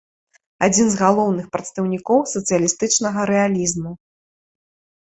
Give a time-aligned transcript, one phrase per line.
[0.67, 3.91] Адзін з галоўных прадстаўнікоў сацыялістычнага рэалізму.